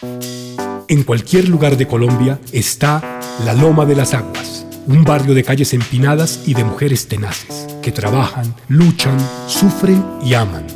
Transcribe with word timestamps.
En 0.00 1.02
cualquier 1.02 1.48
lugar 1.48 1.76
de 1.76 1.88
Colombia 1.88 2.38
está 2.52 3.20
la 3.44 3.52
Loma 3.52 3.84
de 3.84 3.96
las 3.96 4.14
Aguas, 4.14 4.64
un 4.86 5.02
barrio 5.02 5.34
de 5.34 5.42
calles 5.42 5.74
empinadas 5.74 6.42
y 6.46 6.54
de 6.54 6.62
mujeres 6.62 7.08
tenaces, 7.08 7.66
que 7.82 7.90
trabajan, 7.90 8.54
luchan, 8.68 9.18
sufren 9.48 10.04
y 10.22 10.34
aman. 10.34 10.66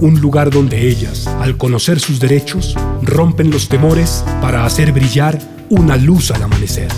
Un 0.00 0.20
lugar 0.20 0.50
donde 0.50 0.86
ellas, 0.86 1.26
al 1.26 1.56
conocer 1.56 1.98
sus 1.98 2.20
derechos, 2.20 2.76
rompen 3.02 3.50
los 3.50 3.68
temores 3.68 4.22
para 4.42 4.66
hacer 4.66 4.92
brillar 4.92 5.38
una 5.70 5.96
luz 5.96 6.30
al 6.30 6.42
amanecer. 6.42 6.88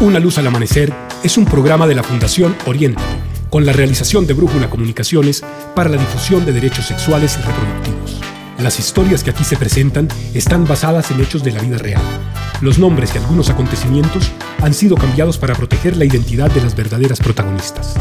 Una 0.00 0.20
luz 0.20 0.38
al 0.38 0.46
amanecer 0.46 0.92
es 1.22 1.38
un 1.38 1.46
programa 1.46 1.86
de 1.86 1.94
la 1.94 2.02
Fundación 2.02 2.54
Oriente, 2.66 3.02
con 3.48 3.64
la 3.64 3.72
realización 3.72 4.26
de 4.26 4.34
Brújula 4.34 4.68
Comunicaciones 4.68 5.42
para 5.74 5.88
la 5.88 5.96
difusión 5.96 6.44
de 6.44 6.52
derechos 6.52 6.86
sexuales 6.86 7.38
y 7.38 7.46
reproductivos. 7.46 8.37
Las 8.58 8.80
historias 8.80 9.22
que 9.22 9.30
aquí 9.30 9.44
se 9.44 9.56
presentan 9.56 10.08
están 10.34 10.66
basadas 10.66 11.12
en 11.12 11.20
hechos 11.20 11.44
de 11.44 11.52
la 11.52 11.60
vida 11.60 11.78
real. 11.78 12.02
Los 12.60 12.80
nombres 12.80 13.14
y 13.14 13.18
algunos 13.18 13.50
acontecimientos 13.50 14.32
han 14.60 14.74
sido 14.74 14.96
cambiados 14.96 15.38
para 15.38 15.54
proteger 15.54 15.96
la 15.96 16.04
identidad 16.04 16.50
de 16.50 16.60
las 16.62 16.74
verdaderas 16.74 17.20
protagonistas. 17.20 17.94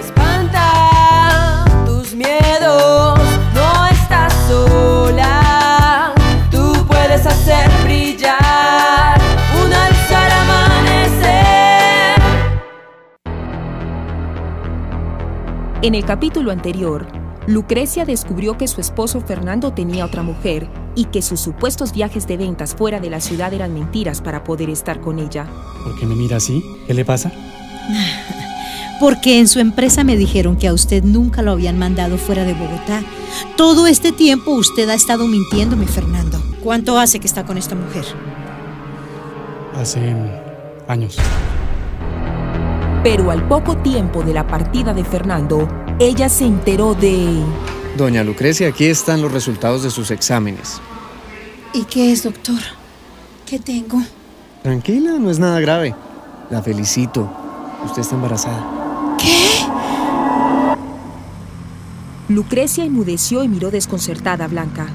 Espanta 0.00 1.64
tus 1.86 2.16
miedos, 2.16 3.20
no 3.54 3.86
estás 3.86 4.34
sola. 4.48 6.12
Tú 6.50 6.84
puedes 6.88 7.24
hacer 7.24 7.70
brillar 7.84 9.20
una 9.64 9.88
luz 9.88 10.10
al 10.10 10.32
amanecer. 10.32 12.20
En 15.82 15.94
el 15.94 16.04
capítulo 16.04 16.50
anterior, 16.50 17.06
Lucrecia 17.48 18.04
descubrió 18.04 18.58
que 18.58 18.68
su 18.68 18.78
esposo 18.78 19.22
Fernando 19.22 19.72
tenía 19.72 20.04
otra 20.04 20.22
mujer 20.22 20.68
y 20.94 21.06
que 21.06 21.22
sus 21.22 21.40
supuestos 21.40 21.94
viajes 21.94 22.26
de 22.26 22.36
ventas 22.36 22.74
fuera 22.74 23.00
de 23.00 23.08
la 23.08 23.22
ciudad 23.22 23.54
eran 23.54 23.72
mentiras 23.72 24.20
para 24.20 24.44
poder 24.44 24.68
estar 24.68 25.00
con 25.00 25.18
ella. 25.18 25.46
¿Por 25.82 25.98
qué 25.98 26.04
me 26.04 26.14
mira 26.14 26.36
así? 26.36 26.62
¿Qué 26.86 26.92
le 26.92 27.06
pasa? 27.06 27.32
Porque 29.00 29.38
en 29.38 29.48
su 29.48 29.60
empresa 29.60 30.04
me 30.04 30.18
dijeron 30.18 30.58
que 30.58 30.68
a 30.68 30.74
usted 30.74 31.02
nunca 31.02 31.40
lo 31.40 31.52
habían 31.52 31.78
mandado 31.78 32.18
fuera 32.18 32.44
de 32.44 32.52
Bogotá. 32.52 33.02
Todo 33.56 33.86
este 33.86 34.12
tiempo 34.12 34.50
usted 34.50 34.86
ha 34.90 34.94
estado 34.94 35.26
mintiéndome, 35.26 35.86
Fernando. 35.86 36.42
¿Cuánto 36.62 36.98
hace 36.98 37.18
que 37.18 37.28
está 37.28 37.46
con 37.46 37.56
esta 37.56 37.74
mujer? 37.74 38.04
Hace 39.74 40.14
años. 40.86 41.16
Pero 43.02 43.30
al 43.30 43.48
poco 43.48 43.78
tiempo 43.78 44.22
de 44.22 44.34
la 44.34 44.46
partida 44.46 44.92
de 44.92 45.04
Fernando, 45.04 45.66
ella 45.98 46.28
se 46.28 46.44
enteró 46.44 46.94
de... 46.94 47.42
Doña 47.96 48.22
Lucrecia, 48.22 48.68
aquí 48.68 48.86
están 48.86 49.20
los 49.20 49.32
resultados 49.32 49.82
de 49.82 49.90
sus 49.90 50.10
exámenes. 50.10 50.80
¿Y 51.74 51.84
qué 51.84 52.12
es, 52.12 52.22
doctor? 52.22 52.60
¿Qué 53.44 53.58
tengo? 53.58 54.00
Tranquila, 54.62 55.12
no 55.18 55.30
es 55.30 55.38
nada 55.38 55.58
grave. 55.60 55.94
La 56.50 56.62
felicito. 56.62 57.28
Usted 57.84 58.02
está 58.02 58.14
embarazada. 58.14 59.16
¿Qué? 59.18 59.66
Lucrecia 62.28 62.84
enmudeció 62.84 63.42
y 63.42 63.48
miró 63.48 63.70
desconcertada 63.70 64.44
a 64.44 64.48
Blanca. 64.48 64.86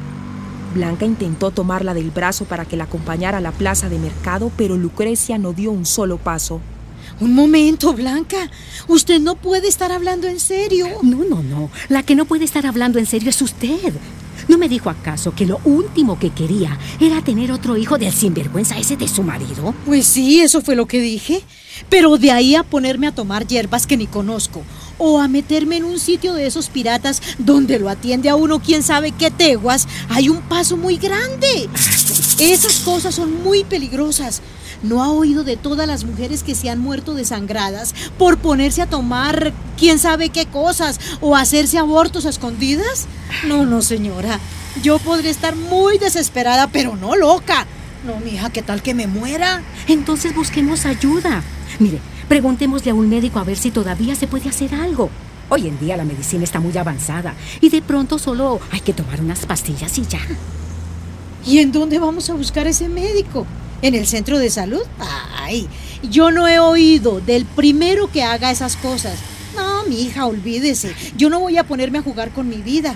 Blanca 0.74 1.06
intentó 1.06 1.52
tomarla 1.52 1.94
del 1.94 2.12
brazo 2.12 2.46
para 2.46 2.66
que 2.66 2.78
la 2.78 2.86
acompañara 2.86 3.40
a 3.40 3.42
la 3.42 3.52
plaza 3.52 3.90
de 3.90 4.00
mercado, 4.00 4.52
pero 4.56 4.78
Lucrecia 4.78 5.38
no 5.38 5.54
dio 5.54 5.72
un 5.72 5.86
solo 5.86 6.18
paso. 6.18 6.62
Un 7.20 7.34
momento, 7.34 7.94
Blanca. 7.94 8.50
Usted 8.88 9.20
no 9.20 9.36
puede 9.36 9.68
estar 9.68 9.92
hablando 9.92 10.28
en 10.28 10.40
serio. 10.40 10.88
No, 11.02 11.24
no, 11.24 11.44
no. 11.44 11.70
La 11.90 12.04
que 12.04 12.16
no 12.16 12.26
puede 12.26 12.46
estar 12.46 12.66
hablando 12.66 13.00
en 13.00 13.06
serio 13.06 13.30
es 13.30 13.42
usted. 13.42 13.94
¿No 14.48 14.58
me 14.58 14.68
dijo 14.68 14.90
acaso 14.90 15.34
que 15.34 15.46
lo 15.46 15.62
último 15.64 16.20
que 16.20 16.32
quería 16.32 16.78
era 17.00 17.24
tener 17.24 17.52
otro 17.52 17.78
hijo 17.78 17.98
del 17.98 18.12
sinvergüenza 18.12 18.78
ese 18.78 18.98
de 18.98 19.08
su 19.08 19.24
marido? 19.24 19.74
Pues 19.86 20.06
sí, 20.06 20.42
eso 20.42 20.62
fue 20.62 20.76
lo 20.76 20.86
que 20.86 21.00
dije. 21.00 21.42
Pero 21.90 22.18
de 22.18 22.32
ahí 22.32 22.56
a 22.56 22.64
ponerme 22.64 23.08
a 23.08 23.16
tomar 23.16 23.48
hierbas 23.48 23.88
que 23.88 23.98
ni 23.98 24.06
conozco. 24.06 24.64
O 24.98 25.20
a 25.20 25.28
meterme 25.28 25.78
en 25.78 25.86
un 25.86 26.00
sitio 26.00 26.34
de 26.34 26.46
esos 26.46 26.70
piratas 26.70 27.22
donde 27.38 27.80
lo 27.80 27.90
atiende 27.90 28.30
a 28.30 28.36
uno 28.36 28.60
quién 28.60 28.84
sabe 28.84 29.12
qué 29.12 29.32
teguas, 29.32 29.88
hay 30.10 30.30
un 30.30 30.42
paso 30.42 30.78
muy 30.78 30.98
grande. 30.98 31.70
Esas 32.40 32.80
cosas 32.80 33.16
son 33.16 33.44
muy 33.44 33.64
peligrosas. 33.64 34.42
¿No 34.84 35.02
ha 35.02 35.10
oído 35.10 35.44
de 35.44 35.58
todas 35.58 35.88
las 35.88 36.04
mujeres 36.04 36.44
que 36.44 36.56
se 36.56 36.70
han 36.70 36.80
muerto 36.80 37.14
desangradas 37.14 37.96
por 38.18 38.38
ponerse 38.38 38.82
a 38.82 38.90
tomar 38.90 39.54
quién 39.78 39.98
sabe 39.98 40.30
qué 40.30 40.46
cosas 40.46 41.00
o 41.22 41.36
hacerse 41.36 41.78
abortos 41.78 42.26
a 42.26 42.30
escondidas? 42.30 43.08
No, 43.48 43.66
no, 43.66 43.82
señora. 43.82 44.40
Yo 44.82 45.00
podría 45.00 45.32
estar 45.32 45.56
muy 45.56 45.98
desesperada, 45.98 46.68
pero 46.68 46.96
no 46.96 47.16
loca. 47.16 47.66
No, 48.06 48.20
mija, 48.20 48.50
¿qué 48.50 48.62
tal 48.62 48.82
que 48.82 48.94
me 48.94 49.08
muera? 49.08 49.64
Entonces 49.88 50.36
busquemos 50.36 50.86
ayuda. 50.86 51.44
Mire, 51.80 52.00
preguntémosle 52.28 52.92
a 52.92 52.96
un 52.96 53.10
médico 53.10 53.40
a 53.40 53.44
ver 53.44 53.58
si 53.58 53.72
todavía 53.72 54.16
se 54.16 54.28
puede 54.28 54.50
hacer 54.50 54.76
algo. 54.76 55.10
Hoy 55.50 55.68
en 55.68 55.80
día 55.80 55.96
la 55.96 56.04
medicina 56.04 56.44
está 56.44 56.60
muy 56.60 56.78
avanzada 56.78 57.36
y 57.62 57.70
de 57.70 57.82
pronto 57.82 58.20
solo 58.20 58.60
hay 58.72 58.82
que 58.82 58.94
tomar 58.94 59.22
unas 59.22 59.46
pastillas 59.46 59.98
y 59.98 60.06
ya. 60.06 60.20
¿Y 61.46 61.60
en 61.60 61.72
dónde 61.72 62.00
vamos 62.00 62.30
a 62.30 62.34
buscar 62.34 62.68
ese 62.68 62.88
médico? 62.88 63.46
¿En 63.82 63.96
el 63.96 64.08
centro 64.08 64.40
de 64.40 64.50
salud? 64.50 64.84
Ay, 65.36 65.68
yo 66.10 66.32
no 66.32 66.48
he 66.48 66.60
oído 66.60 67.20
del 67.20 67.46
primero 67.46 68.10
que 68.10 68.24
haga 68.24 68.52
esas 68.52 68.78
cosas. 68.78 69.20
No, 69.56 69.84
mi 69.84 70.02
hija, 70.02 70.26
olvídese. 70.26 70.96
Yo 71.18 71.30
no 71.30 71.40
voy 71.40 71.58
a 71.58 71.66
ponerme 71.66 72.00
a 72.00 72.04
jugar 72.04 72.32
con 72.32 72.48
mi 72.48 72.58
vida. 72.58 72.96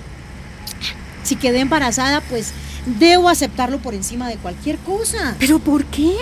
Si 1.24 1.36
quedé 1.36 1.60
embarazada, 1.60 2.22
pues 2.22 2.54
debo 3.00 3.28
aceptarlo 3.28 3.80
por 3.80 3.94
encima 3.94 4.30
de 4.30 4.38
cualquier 4.38 4.78
cosa. 4.78 5.36
¿Pero 5.40 5.60
por 5.60 5.84
qué? 5.86 6.16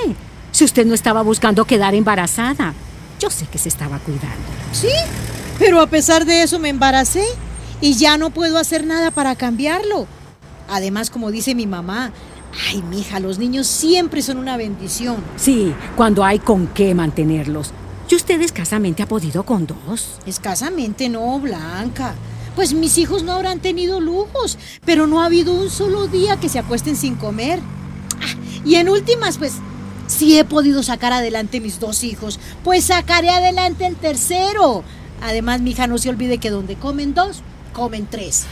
Si 0.52 0.64
usted 0.64 0.86
no 0.86 0.96
estaba 0.96 1.22
buscando 1.22 1.66
quedar 1.66 1.94
embarazada. 1.94 2.74
Yo 3.20 3.30
sé 3.30 3.46
que 3.46 3.60
se 3.60 3.70
estaba 3.70 4.00
cuidando. 4.00 4.48
Sí, 4.72 4.90
pero 5.60 5.80
a 5.80 5.88
pesar 5.88 6.26
de 6.26 6.42
eso 6.42 6.60
me 6.60 6.70
embaracé 6.70 7.24
y 7.82 7.94
ya 7.94 8.18
no 8.18 8.30
puedo 8.32 8.58
hacer 8.58 8.86
nada 8.86 9.12
para 9.12 9.36
cambiarlo. 9.36 10.08
Además, 10.70 11.10
como 11.10 11.32
dice 11.32 11.56
mi 11.56 11.68
mamá, 11.68 12.12
ay, 12.70 12.82
mija, 12.84 13.20
los 13.20 13.38
niños 13.38 13.68
siempre 13.68 14.22
son 14.22 14.38
una 14.38 14.58
bendición. 14.58 15.18
Sí, 15.36 15.74
cuando 15.96 16.24
hay 16.24 16.40
con 16.40 16.68
qué 16.68 16.94
mantenerlos. 16.96 17.72
¿Y 18.10 18.16
usted 18.16 18.40
escasamente 18.42 19.04
ha 19.04 19.08
podido 19.08 19.44
con 19.44 19.66
dos? 19.66 20.20
Escasamente 20.26 21.10
no, 21.10 21.40
Blanca. 21.40 22.14
Pues 22.56 22.74
mis 22.74 22.98
hijos 22.98 23.24
no 23.24 23.34
habrán 23.34 23.60
tenido 23.60 24.00
lujos, 24.00 24.58
pero 24.86 25.08
no 25.08 25.22
ha 25.22 25.26
habido 25.26 25.54
un 25.54 25.70
solo 25.70 26.08
día 26.08 26.40
que 26.40 26.48
se 26.50 26.60
acuesten 26.60 26.96
sin 26.96 27.16
comer. 27.16 27.60
Ah, 28.22 28.36
y 28.64 28.76
en 28.76 28.90
últimas, 28.90 29.38
pues, 29.38 29.54
si 30.08 30.38
he 30.38 30.46
podido 30.46 30.84
sacar 30.84 31.12
adelante 31.12 31.60
mis 31.60 31.80
dos 31.80 32.04
hijos, 32.04 32.40
pues 32.64 32.86
sacaré 32.86 33.30
adelante 33.30 33.86
el 33.86 33.96
tercero. 33.96 34.84
Además, 35.22 35.62
mi 35.62 35.72
hija 35.72 35.88
no 35.88 35.98
se 35.98 36.10
olvide 36.10 36.38
que 36.38 36.50
donde 36.50 36.76
comen 36.76 37.14
dos, 37.14 37.42
comen 37.74 38.08
tres. 38.10 38.46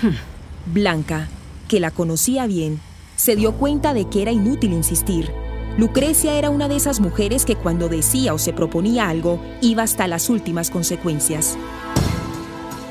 Blanca, 0.66 1.30
que 1.68 1.80
la 1.80 1.92
conocía 1.92 2.48
bien, 2.48 2.80
se 3.16 3.36
dio 3.36 3.54
cuenta 3.54 3.94
de 3.94 4.06
que 4.06 4.22
era 4.22 4.32
inútil 4.32 4.74
insistir. 4.74 5.32
Lucrecia 5.78 6.36
era 6.36 6.50
una 6.50 6.68
de 6.68 6.76
esas 6.76 7.00
mujeres 7.00 7.46
que 7.46 7.56
cuando 7.56 7.90
decía 7.90 8.34
o 8.34 8.38
se 8.38 8.54
proponía 8.54 9.10
algo, 9.10 9.40
iba 9.62 9.84
hasta 9.84 10.08
las 10.08 10.30
últimas 10.30 10.70
consecuencias. 10.70 11.58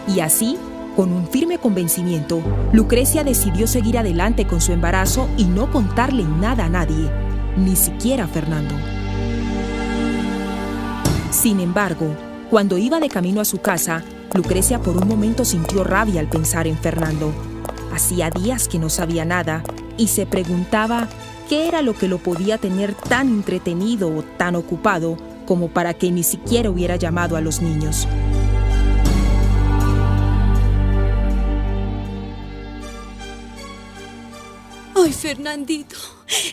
Y 0.09 0.21
así, 0.21 0.57
con 0.97 1.13
un 1.13 1.29
firme 1.29 1.59
convencimiento, 1.59 2.43
Lucrecia 2.73 3.25
decidió 3.25 3.67
seguir 3.67 3.99
adelante 3.99 4.47
con 4.47 4.61
su 4.61 4.73
embarazo 4.73 5.29
y 5.37 5.45
no 5.45 5.71
contarle 5.71 6.25
nada 6.25 6.65
a 6.65 6.69
nadie, 6.69 7.11
ni 7.57 7.77
siquiera 7.77 8.25
a 8.25 8.29
Fernando. 8.29 8.75
Sin 11.31 11.61
embargo, 11.61 12.15
cuando 12.51 12.79
iba 12.79 13.01
de 13.01 13.09
camino 13.09 13.41
a 13.41 13.45
su 13.45 13.59
casa, 13.59 14.05
Lucrecia 14.35 14.81
por 14.81 14.97
un 14.97 15.09
momento 15.09 15.45
sintió 15.45 15.85
rabia 15.85 16.21
al 16.21 16.29
pensar 16.29 16.67
en 16.67 16.77
Fernando. 16.77 17.33
Hacía 17.93 18.31
días 18.31 18.69
que 18.69 18.79
no 18.79 18.89
sabía 18.89 19.27
nada 19.27 19.63
y 19.99 20.09
se 20.09 20.25
preguntaba 20.25 21.09
qué 21.49 21.69
era 21.69 21.83
lo 21.83 21.95
que 21.95 22.09
lo 22.09 22.19
podía 22.19 22.57
tener 22.57 22.95
tan 22.95 23.29
entretenido 23.29 24.09
o 24.09 24.23
tan 24.23 24.57
ocupado 24.57 25.19
como 25.45 25.69
para 25.69 25.93
que 25.93 26.11
ni 26.11 26.23
siquiera 26.23 26.71
hubiera 26.71 26.97
llamado 26.97 27.37
a 27.37 27.43
los 27.43 27.61
niños. 27.61 28.09
Ay, 34.95 35.13
Fernandito, 35.13 35.97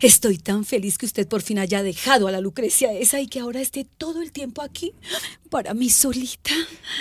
estoy 0.02 0.40
tan 0.40 0.66
feliz 0.66 0.98
que 0.98 1.06
usted 1.06 1.26
por 1.28 1.42
fin 1.42 1.60
haya 1.60 1.84
dejado 1.84 2.28
a 2.28 2.32
la 2.32 2.42
Lucrecia 2.42 2.92
esa 2.92 3.22
y 3.22 3.28
que 3.28 3.40
ahora 3.40 3.62
esté 3.62 3.86
todo 3.86 4.22
el 4.22 4.34
tiempo 4.34 4.62
aquí 4.62 4.94
para 5.50 5.74
mí 5.74 5.90
solita. 5.90 6.52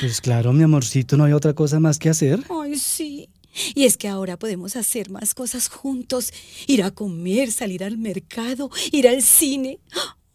Pues 0.01 0.21
claro, 0.21 0.53
mi 0.53 0.63
amorcito, 0.63 1.17
no 1.17 1.25
hay 1.25 1.33
otra 1.33 1.55
cosa 1.55 1.81
más 1.81 1.99
que 1.99 2.11
hacer. 2.11 2.45
Ay, 2.51 2.79
sí. 2.79 3.29
Y 3.75 3.85
es 3.85 3.97
que 3.97 4.09
ahora 4.09 4.39
podemos 4.39 4.77
hacer 4.77 5.11
más 5.11 5.35
cosas 5.35 5.69
juntos. 5.69 6.33
Ir 6.67 6.83
a 6.83 6.91
comer, 6.91 7.51
salir 7.53 7.85
al 7.85 7.99
mercado, 7.99 8.71
ir 8.93 9.09
al 9.09 9.23
cine. 9.23 9.79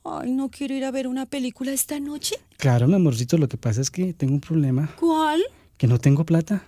Ay, 0.03 0.31
no 0.31 0.49
quiero 0.49 0.73
ir 0.73 0.83
a 0.85 0.91
ver 0.91 1.07
una 1.07 1.25
película 1.25 1.71
esta 1.71 1.99
noche. 1.99 2.35
Claro, 2.57 2.87
mi 2.87 2.95
amorcito, 2.95 3.37
lo 3.37 3.47
que 3.47 3.57
pasa 3.57 3.81
es 3.81 3.89
que 3.89 4.13
tengo 4.13 4.33
un 4.33 4.41
problema. 4.41 4.93
¿Cuál? 4.99 5.43
Que 5.77 5.87
no 5.87 5.97
tengo 5.99 6.25
plata. 6.25 6.63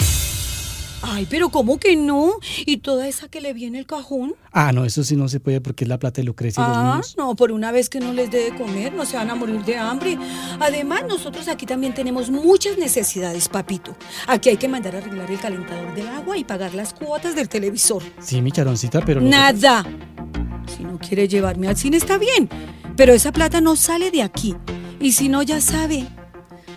Ay, 1.07 1.27
pero 1.29 1.49
¿cómo 1.49 1.77
que 1.77 1.95
no? 1.95 2.33
¿Y 2.65 2.77
toda 2.77 3.07
esa 3.07 3.27
que 3.27 3.39
le 3.41 3.53
viene 3.53 3.77
el 3.79 3.85
cajón? 3.85 4.33
Ah, 4.51 4.71
no, 4.71 4.85
eso 4.85 5.03
sí 5.03 5.15
no 5.15 5.27
se 5.29 5.39
puede 5.39 5.61
porque 5.61 5.83
es 5.83 5.87
la 5.87 5.99
plata 5.99 6.21
de 6.21 6.25
Lucrecia 6.25 6.63
y 6.63 6.67
los 6.67 6.77
Ah, 6.77 6.91
niños. 6.93 7.15
no, 7.17 7.35
por 7.35 7.51
una 7.51 7.71
vez 7.71 7.89
que 7.89 7.99
no 7.99 8.11
les 8.11 8.31
dé 8.31 8.51
de 8.51 8.57
comer, 8.57 8.91
no 8.93 9.05
se 9.05 9.15
van 9.17 9.29
a 9.29 9.35
morir 9.35 9.63
de 9.63 9.77
hambre. 9.77 10.17
Además, 10.59 11.03
nosotros 11.07 11.47
aquí 11.47 11.65
también 11.65 11.93
tenemos 11.93 12.29
muchas 12.31 12.77
necesidades, 12.77 13.47
papito. 13.49 13.95
Aquí 14.27 14.49
hay 14.49 14.57
que 14.57 14.67
mandar 14.67 14.95
a 14.95 14.99
arreglar 14.99 15.29
el 15.29 15.39
calentador 15.39 15.93
del 15.93 16.07
agua 16.07 16.37
y 16.37 16.43
pagar 16.43 16.73
las 16.73 16.93
cuotas 16.93 17.35
del 17.35 17.49
televisor. 17.49 18.01
Sí, 18.19 18.41
mi 18.41 18.51
charoncita, 18.51 19.01
pero... 19.05 19.21
que- 19.21 19.27
Nada. 19.27 19.85
Si 20.75 20.83
no 20.83 20.97
quiere 20.97 21.27
llevarme 21.27 21.67
al 21.67 21.77
cine 21.77 21.97
está 21.97 22.17
bien, 22.17 22.49
pero 22.97 23.13
esa 23.13 23.31
plata 23.31 23.61
no 23.61 23.75
sale 23.75 24.09
de 24.09 24.23
aquí. 24.23 24.55
Y 24.99 25.11
si 25.11 25.29
no, 25.29 25.43
ya 25.43 25.61
sabe, 25.61 26.07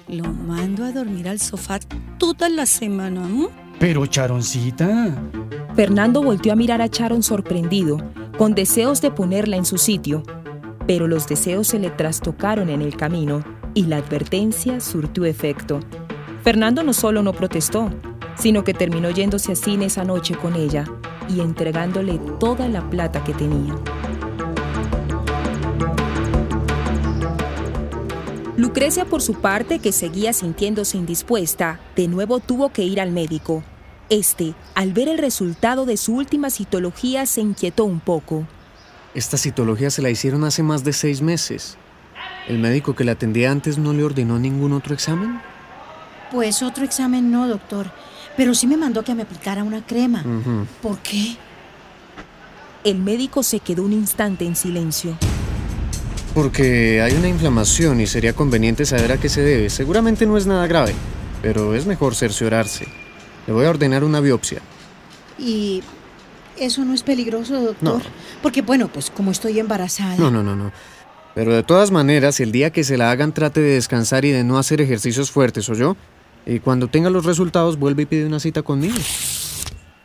lo 0.09 0.25
mando 0.25 0.85
a 0.85 0.93
dormir 0.93 1.29
al 1.29 1.41
sofá 1.41 1.79
toda 2.19 2.49
la 2.51 2.67
semana. 2.67 3.25
¿m? 3.25 3.49
Pero 3.79 4.07
charoncita... 4.07 5.15
Fernando 5.75 6.23
volteó 6.23 6.53
a 6.53 6.57
mirar 6.57 6.83
a 6.83 6.89
Sharon 6.89 7.23
sorprendido, 7.23 7.99
con 8.37 8.55
deseos 8.55 9.01
de 9.01 9.13
ponerla 9.13 9.57
en 9.57 9.65
su 9.65 9.79
sitio, 9.79 10.25
pero 10.89 11.07
los 11.07 11.29
deseos 11.29 11.69
se 11.69 11.79
le 11.79 11.91
trastocaron 11.91 12.69
en 12.69 12.83
el 12.83 12.97
camino 12.97 13.45
y 13.75 13.85
la 13.85 13.99
advertencia 13.99 14.81
surtió 14.81 15.25
efecto. 15.25 15.79
Fernando 16.43 16.83
no 16.83 16.93
solo 16.93 17.23
no 17.23 17.33
protestó, 17.33 17.91
sino 18.37 18.65
que 18.65 18.75
terminó 18.75 19.11
yéndose 19.11 19.53
a 19.53 19.57
cine 19.57 19.87
esa 19.87 20.03
noche 20.03 20.35
con 20.35 20.57
ella 20.57 20.85
y 21.29 21.41
entregándole 21.41 22.19
toda 22.41 22.69
la 22.69 22.89
plata 22.91 23.23
que 23.23 23.35
tenía. 23.35 23.77
Lucrecia, 28.59 29.05
por 29.05 29.23
su 29.23 29.35
parte, 29.35 29.79
que 29.79 29.93
seguía 29.93 30.33
sintiéndose 30.33 30.99
indispuesta, 30.99 31.79
de 31.95 32.09
nuevo 32.09 32.41
tuvo 32.41 32.71
que 32.73 32.83
ir 32.83 33.01
al 33.01 33.13
médico. 33.13 33.63
Este, 34.09 34.53
al 34.75 34.93
ver 34.93 35.07
el 35.07 35.19
resultado 35.19 35.87
de 35.87 35.97
su 35.97 36.17
última 36.17 36.51
citología, 36.51 37.25
se 37.27 37.41
inquietó 37.41 37.85
un 37.85 38.01
poco. 38.01 38.49
Esta 39.15 39.37
citología 39.37 39.91
se 39.91 40.03
la 40.03 40.11
hicieron 40.11 40.43
hace 40.43 40.65
más 40.65 40.83
de 40.83 40.93
seis 40.93 41.23
meses. 41.23 41.77
¿El 42.49 42.59
médico 42.59 42.97
que 42.97 43.05
la 43.05 43.13
atendía 43.13 43.53
antes 43.53 43.79
no 43.79 43.93
le 43.93 44.03
ordenó 44.03 44.41
ningún 44.41 44.73
otro 44.73 44.93
examen? 44.93 45.41
Pues 46.33 46.61
otro 46.65 46.85
examen 46.85 47.31
no, 47.31 47.47
doctor. 47.47 47.93
Pero 48.37 48.55
sí 48.55 48.67
me 48.67 48.77
mandó 48.77 49.05
que 49.05 49.15
me 49.15 49.23
aplicara 49.23 49.63
una 49.63 49.87
crema. 49.87 50.25
¿Por 50.83 50.99
qué? 50.99 51.37
El 52.83 52.99
médico 52.99 53.45
se 53.45 53.61
quedó 53.61 53.85
un 53.85 53.93
instante 53.93 54.45
en 54.47 54.57
silencio. 54.57 55.17
Porque 56.39 57.03
hay 57.03 57.15
una 57.15 57.27
inflamación 57.27 58.01
y 58.01 58.07
sería 58.07 58.33
conveniente 58.33 58.87
saber 58.87 59.11
a 59.11 59.17
qué 59.17 59.29
se 59.29 59.43
debe. 59.43 59.69
Seguramente 59.71 60.25
no 60.25 60.37
es 60.37 60.47
nada 60.47 60.69
grave, 60.69 60.95
pero 61.43 61.75
es 61.75 61.85
mejor 61.85 62.15
cerciorarse. 62.15 62.87
Le 63.49 63.53
voy 63.53 63.67
a 63.67 63.71
ordenar 63.71 64.05
una 64.05 64.21
biopsia. 64.21 64.61
Y 65.37 65.83
eso 66.57 66.85
no 66.85 66.95
es 66.95 67.03
peligroso, 67.03 67.61
doctor. 67.61 68.03
No. 68.05 68.11
Porque 68.41 68.63
bueno, 68.63 68.87
pues 68.87 69.11
como 69.11 69.33
estoy 69.33 69.59
embarazada. 69.59 70.15
No, 70.15 70.31
no, 70.31 70.45
no, 70.45 70.55
no. 70.55 70.71
Pero 71.35 71.53
de 71.53 71.65
todas 71.65 71.91
maneras, 71.91 72.39
el 72.39 72.53
día 72.53 72.71
que 72.71 72.85
se 72.85 72.97
la 72.97 73.11
hagan 73.11 73.35
trate 73.35 73.61
de 73.61 73.75
descansar 73.75 74.25
y 74.25 74.31
de 74.31 74.45
no 74.45 74.59
hacer 74.59 74.81
ejercicios 74.81 75.33
fuertes, 75.33 75.69
¿o 75.71 75.75
yo? 75.75 75.97
Y 76.47 76.61
cuando 76.61 76.87
tenga 76.87 77.11
los 77.11 77.25
resultados, 77.25 77.81
vuelve 77.81 78.05
y 78.05 78.07
pide 78.07 78.27
una 78.27 78.39
cita 78.39 78.63
conmigo. 78.63 78.95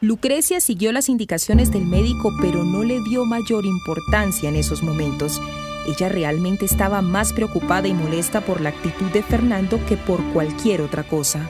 Lucrecia 0.02 0.60
siguió 0.62 0.92
las 0.94 1.10
indicaciones 1.10 1.72
del 1.72 1.86
médico, 1.86 2.34
pero 2.42 2.64
no 2.64 2.84
le 2.84 3.00
dio 3.04 3.24
mayor 3.24 3.66
importancia 3.66 4.50
en 4.50 4.56
esos 4.56 4.82
momentos. 4.82 5.40
Ella 5.88 6.10
realmente 6.10 6.66
estaba 6.66 7.02
más 7.02 7.34
preocupada 7.34 7.88
y 7.88 7.94
molesta 7.94 8.42
por 8.42 8.62
la 8.62 8.70
actitud 8.70 9.12
de 9.12 9.24
Fernando 9.24 9.80
que 9.86 9.98
por 9.98 10.24
cualquier 10.34 10.82
otra 10.82 11.04
cosa. 11.04 11.50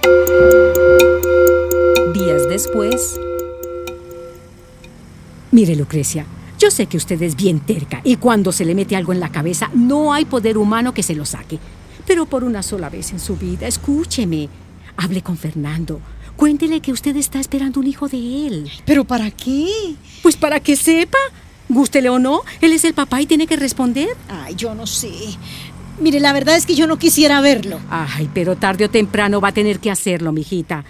Días 2.13 2.47
después, 2.47 3.19
Mire, 5.53 5.75
Lucrecia, 5.75 6.25
yo 6.57 6.71
sé 6.71 6.87
que 6.87 6.97
usted 6.97 7.21
es 7.21 7.35
bien 7.35 7.59
terca 7.59 8.01
y 8.03 8.15
cuando 8.15 8.51
se 8.51 8.65
le 8.65 8.73
mete 8.73 8.95
algo 8.95 9.13
en 9.13 9.19
la 9.19 9.31
cabeza 9.31 9.69
no 9.75 10.11
hay 10.11 10.25
poder 10.25 10.57
humano 10.57 10.95
que 10.95 11.03
se 11.03 11.13
lo 11.13 11.25
saque. 11.25 11.59
Pero 12.07 12.25
por 12.25 12.43
una 12.43 12.63
sola 12.63 12.89
vez 12.89 13.11
en 13.11 13.19
su 13.19 13.35
vida, 13.35 13.67
escúcheme. 13.67 14.49
Hable 14.97 15.21
con 15.21 15.37
Fernando. 15.37 16.01
Cuéntele 16.35 16.81
que 16.81 16.91
usted 16.91 17.15
está 17.17 17.39
esperando 17.39 17.79
un 17.79 17.85
hijo 17.85 18.07
de 18.07 18.47
él. 18.47 18.71
¿Pero 18.83 19.03
para 19.03 19.29
qué? 19.29 19.95
Pues 20.23 20.35
para 20.35 20.59
que 20.59 20.75
sepa. 20.75 21.19
Gústele 21.69 22.09
o 22.09 22.19
no, 22.19 22.41
él 22.61 22.73
es 22.73 22.83
el 22.83 22.93
papá 22.93 23.21
y 23.21 23.25
tiene 23.25 23.47
que 23.47 23.55
responder. 23.55 24.09
Ay, 24.29 24.55
yo 24.55 24.75
no 24.75 24.85
sé. 24.85 25.11
Mire, 25.99 26.19
la 26.19 26.33
verdad 26.33 26.55
es 26.55 26.65
que 26.65 26.75
yo 26.75 26.87
no 26.87 26.97
quisiera 26.97 27.39
verlo. 27.41 27.79
Ay, 27.89 28.29
pero 28.33 28.55
tarde 28.55 28.85
o 28.85 28.89
temprano 28.89 29.39
va 29.39 29.49
a 29.49 29.53
tener 29.53 29.79
que 29.79 29.91
hacerlo, 29.91 30.31
mijita. 30.31 30.83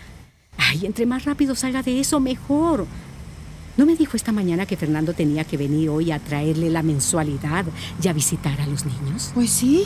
Ay, 0.58 0.86
entre 0.86 1.06
más 1.06 1.26
rápido 1.26 1.56
salga 1.56 1.84
de 1.84 2.00
eso, 2.00 2.20
mejor. 2.20 2.86
¿No 3.76 3.86
me 3.86 3.96
dijo 3.96 4.16
esta 4.16 4.32
mañana 4.32 4.66
que 4.66 4.78
Fernando 4.78 5.14
tenía 5.14 5.44
que 5.44 5.58
venir 5.58 5.90
hoy 5.90 6.12
a 6.12 6.20
traerle 6.20 6.70
la 6.70 6.84
mensualidad 6.84 7.66
y 8.02 8.08
a 8.08 8.14
visitar 8.14 8.62
a 8.62 8.68
los 8.68 8.86
niños? 8.86 9.32
Pues 9.34 9.50
sí. 9.50 9.86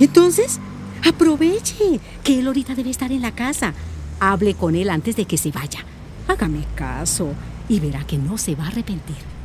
Entonces, 0.00 0.58
aproveche 1.06 2.00
que 2.24 2.38
él 2.38 2.46
ahorita 2.46 2.74
debe 2.74 2.90
estar 2.90 3.12
en 3.12 3.22
la 3.22 3.32
casa. 3.32 3.74
Hable 4.18 4.54
con 4.54 4.74
él 4.76 4.88
antes 4.88 5.14
de 5.16 5.26
que 5.26 5.36
se 5.36 5.50
vaya. 5.50 5.84
Hágame 6.26 6.64
caso 6.74 7.28
y 7.68 7.80
verá 7.80 8.04
que 8.06 8.16
no 8.16 8.38
se 8.38 8.54
va 8.54 8.64
a 8.64 8.68
arrepentir. 8.68 9.35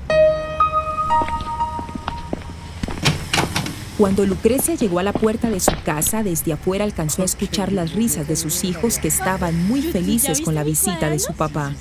Cuando 4.01 4.25
Lucrecia 4.25 4.73
llegó 4.73 4.97
a 4.97 5.03
la 5.03 5.13
puerta 5.13 5.51
de 5.51 5.59
su 5.59 5.73
casa, 5.85 6.23
desde 6.23 6.53
afuera 6.53 6.83
alcanzó 6.83 7.21
a 7.21 7.25
escuchar 7.25 7.71
las 7.71 7.93
risas 7.93 8.27
de 8.27 8.35
sus 8.35 8.63
hijos 8.63 8.97
que 8.97 9.07
estaban 9.07 9.67
muy 9.67 9.83
felices 9.83 10.41
con 10.41 10.55
la 10.55 10.63
visita 10.63 11.07
de 11.11 11.19
su 11.19 11.33
papá. 11.33 11.71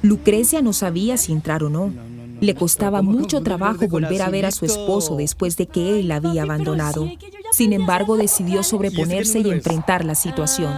Lucrecia 0.00 0.62
no 0.62 0.72
sabía 0.72 1.18
si 1.18 1.32
entrar 1.32 1.64
o 1.64 1.68
no. 1.68 1.92
Le 2.40 2.54
costaba 2.54 3.02
mucho 3.02 3.42
trabajo 3.42 3.88
volver 3.88 4.22
a 4.22 4.30
ver 4.30 4.46
a 4.46 4.52
su 4.52 4.64
esposo 4.64 5.16
después 5.16 5.58
de 5.58 5.66
que 5.66 6.00
él 6.00 6.08
la 6.08 6.16
había 6.16 6.44
abandonado. 6.44 7.06
Sin 7.52 7.74
embargo, 7.74 8.16
decidió 8.16 8.62
sobreponerse 8.62 9.40
y 9.40 9.50
enfrentar 9.50 10.06
la 10.06 10.14
situación. 10.14 10.72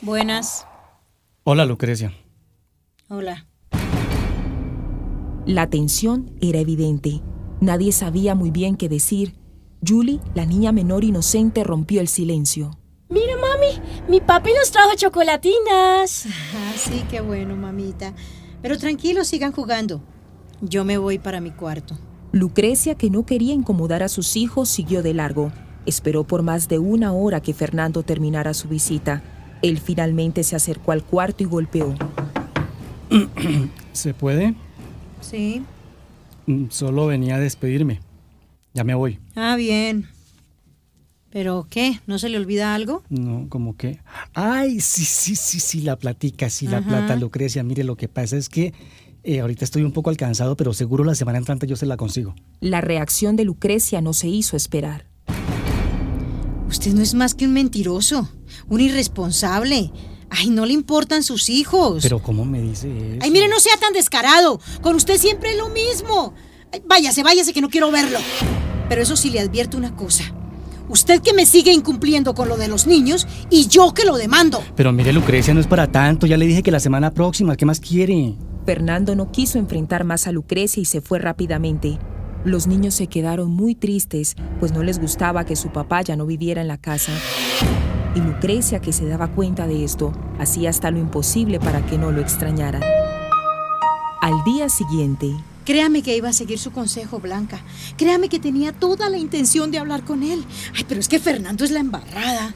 Buenas. 0.00 0.66
Hola, 1.44 1.66
Lucrecia. 1.66 2.14
Hola. 3.08 3.47
La 5.48 5.70
tensión 5.70 6.30
era 6.42 6.58
evidente. 6.58 7.22
Nadie 7.62 7.90
sabía 7.92 8.34
muy 8.34 8.50
bien 8.50 8.76
qué 8.76 8.90
decir. 8.90 9.34
Julie, 9.82 10.20
la 10.34 10.44
niña 10.44 10.72
menor 10.72 11.04
inocente, 11.04 11.64
rompió 11.64 12.02
el 12.02 12.08
silencio. 12.08 12.72
Mira, 13.08 13.32
mami, 13.40 13.80
mi 14.10 14.20
papi 14.20 14.50
nos 14.52 14.70
trajo 14.70 14.90
chocolatinas. 14.94 16.26
Ah, 16.54 16.74
sí, 16.76 17.02
qué 17.10 17.22
bueno, 17.22 17.56
mamita. 17.56 18.12
Pero 18.60 18.76
tranquilo, 18.76 19.24
sigan 19.24 19.52
jugando. 19.52 20.02
Yo 20.60 20.84
me 20.84 20.98
voy 20.98 21.18
para 21.18 21.40
mi 21.40 21.50
cuarto. 21.50 21.96
Lucrecia, 22.30 22.94
que 22.94 23.08
no 23.08 23.24
quería 23.24 23.54
incomodar 23.54 24.02
a 24.02 24.10
sus 24.10 24.36
hijos, 24.36 24.68
siguió 24.68 25.02
de 25.02 25.14
largo. 25.14 25.50
Esperó 25.86 26.24
por 26.24 26.42
más 26.42 26.68
de 26.68 26.78
una 26.78 27.14
hora 27.14 27.40
que 27.40 27.54
Fernando 27.54 28.02
terminara 28.02 28.52
su 28.52 28.68
visita. 28.68 29.22
Él 29.62 29.80
finalmente 29.80 30.44
se 30.44 30.56
acercó 30.56 30.92
al 30.92 31.04
cuarto 31.04 31.42
y 31.42 31.46
golpeó. 31.46 31.94
¿Se 33.94 34.12
puede? 34.12 34.54
Sí. 35.20 35.62
Mm, 36.46 36.66
Solo 36.70 37.06
venía 37.06 37.36
a 37.36 37.40
despedirme. 37.40 38.00
Ya 38.74 38.84
me 38.84 38.94
voy. 38.94 39.18
Ah, 39.34 39.56
bien. 39.56 40.06
¿Pero 41.30 41.66
qué? 41.68 42.00
¿No 42.06 42.18
se 42.18 42.28
le 42.30 42.38
olvida 42.38 42.74
algo? 42.74 43.02
No, 43.10 43.46
como 43.48 43.76
que. 43.76 44.00
Ay, 44.34 44.80
sí, 44.80 45.04
sí, 45.04 45.36
sí, 45.36 45.60
sí, 45.60 45.80
la 45.82 45.96
platica, 45.96 46.48
sí, 46.48 46.66
la 46.66 46.78
Ajá. 46.78 46.88
plata, 46.88 47.16
Lucrecia. 47.16 47.62
Mire, 47.62 47.84
lo 47.84 47.96
que 47.96 48.08
pasa 48.08 48.36
es 48.36 48.48
que 48.48 48.72
eh, 49.24 49.40
ahorita 49.40 49.64
estoy 49.64 49.82
un 49.82 49.92
poco 49.92 50.08
alcanzado, 50.10 50.56
pero 50.56 50.72
seguro 50.72 51.04
la 51.04 51.14
semana 51.14 51.38
entrante 51.38 51.66
yo 51.66 51.76
se 51.76 51.84
la 51.86 51.96
consigo. 51.98 52.34
La 52.60 52.80
reacción 52.80 53.36
de 53.36 53.44
Lucrecia 53.44 54.00
no 54.00 54.14
se 54.14 54.28
hizo 54.28 54.56
esperar. 54.56 55.04
Usted 56.68 56.94
no 56.94 57.02
es 57.02 57.14
más 57.14 57.34
que 57.34 57.46
un 57.46 57.52
mentiroso, 57.52 58.30
un 58.68 58.80
irresponsable. 58.80 59.90
Ay, 60.30 60.50
no 60.50 60.66
le 60.66 60.72
importan 60.72 61.22
sus 61.22 61.48
hijos. 61.48 62.02
Pero 62.02 62.22
¿cómo 62.22 62.44
me 62.44 62.60
dice 62.60 62.88
eso? 62.88 63.18
Ay, 63.22 63.30
mire, 63.30 63.48
no 63.48 63.60
sea 63.60 63.76
tan 63.78 63.92
descarado. 63.92 64.60
Con 64.82 64.94
usted 64.94 65.18
siempre 65.18 65.52
es 65.52 65.56
lo 65.56 65.68
mismo. 65.68 66.34
Ay, 66.72 66.82
váyase, 66.86 67.22
váyase, 67.22 67.52
que 67.52 67.60
no 67.60 67.70
quiero 67.70 67.90
verlo. 67.90 68.18
Pero 68.88 69.02
eso 69.02 69.16
sí 69.16 69.30
le 69.30 69.40
advierto 69.40 69.76
una 69.76 69.94
cosa. 69.96 70.34
Usted 70.88 71.20
que 71.20 71.34
me 71.34 71.44
sigue 71.44 71.72
incumpliendo 71.72 72.34
con 72.34 72.48
lo 72.48 72.56
de 72.56 72.68
los 72.68 72.86
niños 72.86 73.26
y 73.50 73.68
yo 73.68 73.92
que 73.92 74.04
lo 74.04 74.16
demando. 74.16 74.62
Pero 74.74 74.92
mire, 74.92 75.12
Lucrecia, 75.12 75.52
no 75.52 75.60
es 75.60 75.66
para 75.66 75.86
tanto. 75.86 76.26
Ya 76.26 76.38
le 76.38 76.46
dije 76.46 76.62
que 76.62 76.70
la 76.70 76.80
semana 76.80 77.12
próxima, 77.12 77.56
¿qué 77.56 77.66
más 77.66 77.80
quiere? 77.80 78.34
Fernando 78.64 79.14
no 79.14 79.30
quiso 79.30 79.58
enfrentar 79.58 80.04
más 80.04 80.26
a 80.26 80.32
Lucrecia 80.32 80.80
y 80.80 80.86
se 80.86 81.00
fue 81.00 81.18
rápidamente. 81.18 81.98
Los 82.44 82.66
niños 82.66 82.94
se 82.94 83.08
quedaron 83.08 83.50
muy 83.50 83.74
tristes, 83.74 84.36
pues 84.60 84.72
no 84.72 84.82
les 84.82 84.98
gustaba 84.98 85.44
que 85.44 85.56
su 85.56 85.70
papá 85.70 86.02
ya 86.02 86.16
no 86.16 86.24
viviera 86.24 86.62
en 86.62 86.68
la 86.68 86.78
casa. 86.78 87.12
Y 88.14 88.20
Lucrecia, 88.20 88.80
que 88.80 88.92
se 88.92 89.06
daba 89.06 89.28
cuenta 89.28 89.66
de 89.66 89.84
esto, 89.84 90.12
hacía 90.38 90.70
hasta 90.70 90.90
lo 90.90 90.98
imposible 90.98 91.60
para 91.60 91.84
que 91.86 91.98
no 91.98 92.10
lo 92.10 92.20
extrañaran. 92.20 92.82
Al 94.20 94.44
día 94.44 94.68
siguiente, 94.68 95.34
Créame 95.68 96.02
que 96.02 96.16
iba 96.16 96.30
a 96.30 96.32
seguir 96.32 96.58
su 96.58 96.72
consejo, 96.72 97.20
Blanca. 97.20 97.60
Créame 97.98 98.30
que 98.30 98.38
tenía 98.38 98.72
toda 98.72 99.10
la 99.10 99.18
intención 99.18 99.70
de 99.70 99.76
hablar 99.76 100.02
con 100.02 100.22
él. 100.22 100.42
Ay, 100.74 100.86
pero 100.88 100.98
es 100.98 101.08
que 101.08 101.18
Fernando 101.18 101.62
es 101.62 101.70
la 101.70 101.80
embarrada. 101.80 102.54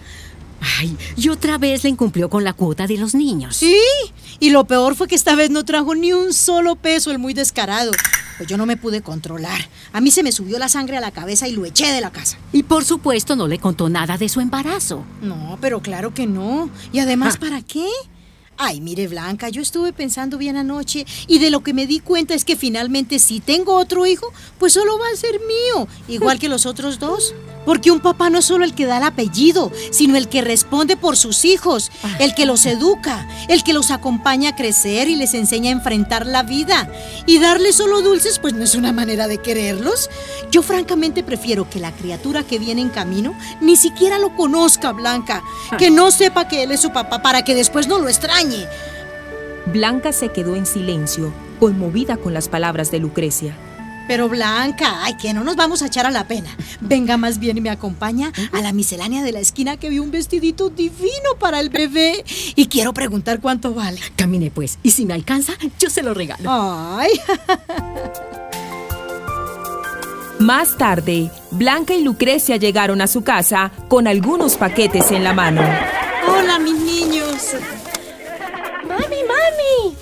Ay, 0.79 0.97
y 1.17 1.29
otra 1.29 1.59
vez 1.59 1.85
le 1.85 1.91
incumplió 1.91 2.31
con 2.31 2.43
la 2.43 2.55
cuota 2.55 2.87
de 2.87 2.97
los 2.97 3.15
niños. 3.15 3.57
Sí, 3.57 3.77
y 4.41 4.49
lo 4.49 4.65
peor 4.65 4.97
fue 4.97 5.09
que 5.09 5.15
esta 5.15 5.35
vez 5.35 5.51
no 5.51 5.63
trajo 5.63 5.95
ni 5.95 6.15
un 6.15 6.33
solo 6.33 6.75
peso 6.75 7.11
el 7.11 7.19
muy 7.19 7.35
descarado. 7.35 7.91
Pues 8.43 8.51
yo 8.51 8.57
no 8.57 8.67
me 8.67 8.77
pude 8.77 9.03
controlar. 9.03 9.69
A 9.93 10.01
mí 10.01 10.11
se 10.11 10.25
me 10.25 10.33
subió 10.33 10.59
la 10.59 10.69
sangre 10.69 10.97
a 10.97 11.01
la 11.01 11.13
cabeza 11.13 11.47
y 11.47 11.53
lo 11.53 11.65
eché 11.65 11.93
de 11.93 12.01
la 12.01 12.11
casa. 12.11 12.39
Y 12.53 12.65
por 12.65 12.85
supuesto 12.85 13.37
no 13.37 13.47
le 13.47 13.61
contó 13.61 13.89
nada 13.89 14.19
de 14.19 14.29
su 14.29 14.41
embarazo. 14.41 15.05
No, 15.21 15.59
pero 15.61 15.81
claro 15.81 16.13
que 16.13 16.27
no. 16.27 16.69
Y 16.93 16.99
además, 16.99 17.37
¿para 17.37 17.63
qué? 17.63 17.87
Ay, 18.57 18.81
mire 18.81 19.07
Blanca, 19.07 19.49
yo 19.49 19.63
estuve 19.63 19.93
pensando 19.93 20.39
bien 20.39 20.57
anoche 20.57 21.07
y 21.29 21.39
de 21.39 21.51
lo 21.51 21.63
que 21.63 21.73
me 21.73 21.87
di 21.87 22.01
cuenta 22.01 22.35
es 22.35 22.45
que 22.45 22.57
finalmente 22.57 23.21
si 23.21 23.39
tengo 23.39 23.77
otro 23.77 24.07
hijo, 24.07 24.33
pues 24.59 24.73
solo 24.73 24.99
va 24.99 25.07
a 25.15 25.17
ser 25.17 25.39
mío, 25.47 25.87
igual 26.09 26.41
que 26.41 26.49
los 26.49 26.67
otros 26.67 26.99
dos. 26.99 27.37
Porque 27.65 27.91
un 27.91 28.01
papá 28.01 28.31
no 28.31 28.39
es 28.39 28.45
solo 28.45 28.65
el 28.65 28.75
que 28.75 28.87
da 28.87 28.99
el 28.99 29.05
apellido, 29.05 29.71
sino 29.91 30.17
el 30.17 30.29
que 30.29 30.43
responde 30.43 30.97
por 30.97 31.17
sus 31.17 31.45
hijos, 31.45 31.91
el 32.19 32.35
que 32.35 32.47
los 32.47 32.67
educa, 32.67 33.29
el 33.49 33.63
que 33.63 33.73
los 33.73 33.91
acompaña 33.91 34.51
a 34.51 34.57
crecer 34.57 35.09
y 35.09 35.17
les 35.17 35.35
enseña 35.35 35.71
a 35.71 35.73
enfrentar 35.73 36.27
la 36.27 36.43
vida. 36.43 36.91
Y 37.27 37.39
darles 37.39 37.77
solo 37.77 38.03
dulces, 38.03 38.39
pues 38.39 38.55
no 38.55 38.65
es 38.65 38.75
una 38.75 38.93
manera 38.93 39.29
de 39.29 39.39
quererlos. 39.39 40.11
Yo 40.51 40.63
francamente 40.63 41.23
prefiero 41.23 41.69
que 41.69 41.81
la 41.81 41.93
criatura 41.93 42.43
que 42.43 42.59
viene 42.59 42.83
en 42.83 42.91
camino 42.91 43.35
ni 43.61 43.77
siquiera 43.77 44.19
lo 44.19 44.35
conozca, 44.37 44.93
Blanca, 44.93 45.43
que 45.79 45.91
no 45.91 46.11
sepa 46.11 46.49
que 46.49 46.63
él 46.65 46.73
es 46.73 46.81
su 46.81 46.93
papá 46.93 47.23
para 47.23 47.43
que 47.43 47.55
después 47.55 47.87
no 47.87 47.99
lo 47.99 48.09
extrañe. 48.09 48.67
Blanca 49.67 50.13
se 50.13 50.31
quedó 50.31 50.57
en 50.57 50.67
silencio, 50.67 51.33
conmovida 51.61 52.17
con 52.17 52.35
las 52.35 52.49
palabras 52.49 52.91
de 52.91 52.99
Lucrecia. 52.99 53.57
Pero 54.09 54.29
Blanca, 54.29 55.03
ay, 55.03 55.15
que 55.17 55.33
no 55.33 55.45
nos 55.45 55.57
vamos 55.57 55.83
a 55.83 55.87
echar 55.87 56.07
a 56.07 56.11
la 56.11 56.27
pena. 56.27 56.49
Venga 56.81 57.17
más 57.17 57.39
bien 57.39 57.59
y 57.59 57.61
me 57.61 57.71
acompaña 57.71 58.33
a 58.53 58.61
la 58.61 58.73
miscelánea 58.73 59.23
de 59.23 59.33
la 59.33 59.41
esquina 59.41 59.77
que 59.77 59.89
vi 59.89 59.99
un 59.99 60.11
vestidito 60.11 60.71
divino 60.71 61.37
para 61.39 61.61
el 61.61 61.71
bebé. 61.71 62.25
Y 62.57 62.67
quiero 62.67 62.93
preguntar 62.93 63.41
cuánto 63.41 63.75
vale. 63.75 64.01
Camine 64.17 64.51
pues, 64.51 64.79
y 64.83 64.91
si 64.91 65.07
me 65.07 65.15
alcanza, 65.15 65.55
yo 65.79 65.89
se 65.91 66.03
lo 66.03 66.15
regalo. 66.15 66.51
Ay, 66.51 67.11
Más 70.39 70.77
tarde, 70.77 71.31
Blanca 71.53 71.95
y 71.95 72.03
Lucrecia 72.03 72.57
llegaron 72.57 73.01
a 73.01 73.07
su 73.07 73.23
casa 73.23 73.71
con 73.89 74.09
algunos 74.09 74.57
paquetes 74.57 75.13
en 75.13 75.23
la 75.23 75.33
mano. 75.33 75.63
hola 76.29 76.59
mis 76.59 76.75
niños. 76.81 77.55
Mami, 78.89 79.17
mami. 79.23 79.97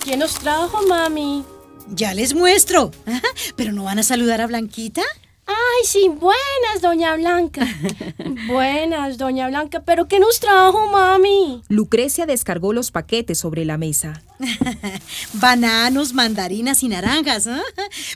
¿Quién 0.00 0.20
nos 0.20 0.34
trajo, 0.34 0.86
mami? 0.86 1.44
Ya 1.90 2.14
les 2.14 2.34
muestro. 2.34 2.90
Ajá, 3.06 3.28
¿Pero 3.56 3.72
no 3.72 3.84
van 3.84 3.98
a 3.98 4.02
saludar 4.02 4.40
a 4.40 4.46
Blanquita? 4.46 5.02
Ay, 5.46 5.84
sí, 5.84 6.08
buenas, 6.08 6.80
doña 6.80 7.16
Blanca. 7.16 7.66
buenas, 8.46 9.18
doña 9.18 9.48
Blanca. 9.48 9.82
¿Pero 9.84 10.06
qué 10.06 10.20
nos 10.20 10.38
trajo, 10.38 10.86
mami? 10.86 11.62
Lucrecia 11.68 12.26
descargó 12.26 12.72
los 12.72 12.90
paquetes 12.90 13.38
sobre 13.38 13.64
la 13.64 13.76
mesa. 13.76 14.22
Bananos, 15.34 16.14
mandarinas 16.14 16.82
y 16.82 16.88
naranjas. 16.88 17.48
¿ah? 17.48 17.62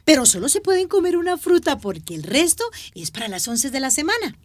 Pero 0.04 0.24
solo 0.24 0.48
se 0.48 0.60
pueden 0.60 0.86
comer 0.86 1.16
una 1.16 1.36
fruta 1.36 1.78
porque 1.78 2.14
el 2.14 2.22
resto 2.22 2.64
es 2.94 3.10
para 3.10 3.28
las 3.28 3.48
once 3.48 3.70
de 3.70 3.80
la 3.80 3.90
semana. 3.90 4.36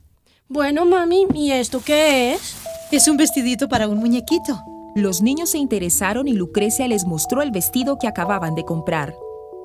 Bueno, 0.47 0.85
mami, 0.85 1.27
¿y 1.33 1.51
esto 1.51 1.81
qué 1.85 2.33
es? 2.33 2.55
Es 2.91 3.07
un 3.07 3.15
vestidito 3.15 3.69
para 3.69 3.87
un 3.87 3.99
muñequito. 3.99 4.61
Los 4.95 5.21
niños 5.21 5.51
se 5.51 5.57
interesaron 5.57 6.27
y 6.27 6.33
Lucrecia 6.33 6.85
les 6.87 7.05
mostró 7.05 7.41
el 7.41 7.51
vestido 7.51 7.97
que 7.97 8.07
acababan 8.07 8.55
de 8.55 8.65
comprar. 8.65 9.15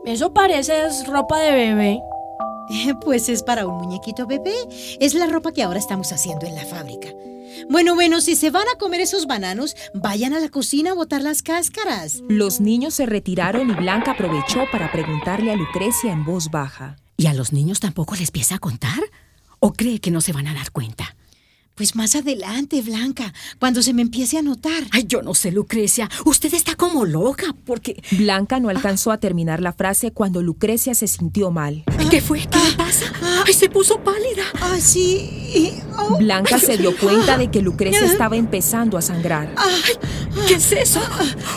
Eso 0.04 0.33
parece 0.33 0.87
es 0.87 1.06
ropa 1.09 1.38
de 1.40 1.50
bebé. 1.50 2.00
Pues 3.04 3.28
es 3.28 3.42
para 3.42 3.66
un 3.66 3.76
muñequito 3.76 4.26
bebé. 4.26 4.54
Es 5.00 5.14
la 5.14 5.26
ropa 5.26 5.52
que 5.52 5.62
ahora 5.62 5.78
estamos 5.78 6.12
haciendo 6.12 6.47
en 6.47 6.54
la 6.54 6.64
fábrica. 6.64 7.09
Bueno, 7.71 7.95
bueno, 7.95 8.21
si 8.21 8.37
se 8.37 8.50
van 8.50 8.66
a 8.73 8.78
comer 8.78 9.00
esos 9.00 9.26
bananos, 9.26 9.76
vayan 9.95 10.33
a 10.33 10.40
la 10.40 10.49
cocina 10.49 10.92
a 10.92 10.95
botar 10.95 11.23
las 11.23 11.42
cáscaras. 11.42 12.23
Los 12.28 12.61
niños 12.61 12.95
se 12.95 13.06
retiraron 13.06 13.71
y 13.71 13.75
Blanca 13.75 14.12
aprovechó 14.12 14.64
para 14.71 14.92
preguntarle 14.92 15.52
a 15.52 15.56
Lucrecia 15.56 16.12
en 16.12 16.25
voz 16.25 16.50
baja. 16.50 16.97
¿Y 17.16 17.26
a 17.26 17.35
los 17.35 17.52
niños 17.52 17.80
tampoco 17.80 18.14
les 18.14 18.28
empieza 18.28 18.56
a 18.56 18.61
contar? 18.61 19.00
¿O 19.59 19.73
cree 19.73 20.00
que 20.00 20.11
no 20.11 20.21
se 20.21 20.33
van 20.33 20.47
a 20.47 20.54
dar 20.54 20.71
cuenta? 20.71 21.16
Pues 21.76 21.95
más 21.95 22.16
adelante, 22.16 22.80
Blanca, 22.80 23.35
cuando 23.59 23.83
se 23.83 23.92
me 23.92 24.00
empiece 24.00 24.38
a 24.38 24.42
notar. 24.42 24.85
Ay, 24.92 25.04
yo 25.06 25.21
no 25.21 25.35
sé, 25.35 25.52
Lucrecia. 25.52 26.09
Usted 26.25 26.54
está 26.54 26.75
como 26.75 27.04
loca 27.04 27.54
porque... 27.66 28.02
Blanca 28.12 28.59
no 28.61 28.71
alcanzó 28.71 29.12
a 29.12 29.18
terminar 29.18 29.61
la 29.61 29.75
frase 29.75 30.11
cuando 30.11 30.40
Lucrecia 30.40 30.95
se 30.95 31.06
sintió 31.06 31.50
mal. 31.50 31.85
¿Qué 32.11 32.23
fue? 32.23 32.40
¿Qué 32.40 32.59
le 32.59 32.73
pasa? 32.78 33.12
Ay, 33.47 33.52
se 33.52 33.68
puso 33.68 34.02
pálida. 34.02 34.45
Ah, 34.62 34.78
sí. 34.80 35.46
Oh, 35.99 36.19
Blanca 36.19 36.59
se 36.59 36.77
dio 36.77 36.97
cuenta 36.97 37.39
de 37.39 37.51
que 37.51 37.63
Lucrecia 37.63 38.05
estaba 38.05 38.37
empezando 38.37 38.99
a 38.99 39.03
sangrar. 39.03 39.49
¿Qué 40.47 40.55
es 40.55 40.73
eso? 40.73 41.01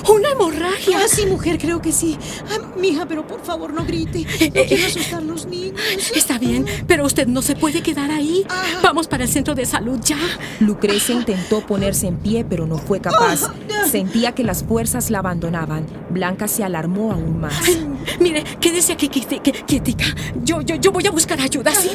Una 0.10 0.30
hemorragia. 0.32 1.00
Ah, 1.04 1.08
sí, 1.08 1.26
mujer, 1.26 1.58
creo 1.58 1.82
que 1.82 1.92
sí. 1.92 2.18
Ah, 2.50 2.76
mija, 2.78 3.06
pero 3.06 3.28
por 3.28 3.44
favor 3.44 3.74
no 3.74 3.86
grite. 3.86 4.26
No 4.56 4.64
quiero 4.68 4.88
asustar 4.88 5.20
a 5.20 5.26
los 5.26 5.46
niños. 5.46 5.80
Está 6.16 6.38
bien, 6.40 6.66
pero 6.88 7.06
usted 7.06 7.28
no 7.28 7.42
se 7.42 7.56
puede 7.56 7.82
quedar 7.82 8.12
ahí. 8.12 8.46
Vamos 8.82 9.08
para 9.08 9.24
el 9.24 9.30
centro 9.30 9.54
de 9.56 9.66
salud 9.66 10.00
ya. 10.04 10.18
Lucrecia 10.60 11.16
intentó 11.16 11.62
ponerse 11.62 12.08
en 12.08 12.18
pie, 12.18 12.46
pero 12.50 12.66
no 12.66 12.78
fue 12.78 13.02
capaz. 13.02 13.52
Sentía 13.92 14.34
que 14.34 14.44
las 14.44 14.64
fuerzas 14.64 15.10
la 15.10 15.20
abandonaban. 15.20 15.86
Blanca 16.10 16.48
se 16.48 16.64
alarmó 16.64 17.12
aún 17.12 17.40
más. 17.40 17.54
Ay, 17.68 17.88
mire, 18.20 18.44
quédese 18.60 18.94
aquí 18.94 19.10
quieti- 19.10 19.42
qui- 19.42 19.66
quietica. 19.66 20.06
Yo, 20.44 20.62
yo, 20.62 20.76
yo 20.76 20.92
voy 20.92 21.06
a 21.08 21.12
buscar 21.12 21.40
ayuda, 21.40 21.72
¿sí? 21.74 21.90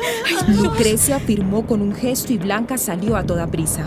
Lucrecia 0.49 1.19
firmó 1.21 1.67
con 1.67 1.81
un 1.81 1.95
gesto 1.95 2.33
y 2.33 2.39
Blanca 2.39 2.79
salió 2.79 3.17
a 3.17 3.25
toda 3.25 3.47
prisa. 3.47 3.87